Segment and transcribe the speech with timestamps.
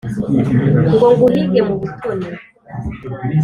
[0.91, 2.29] Ngo nguhige mu butoni,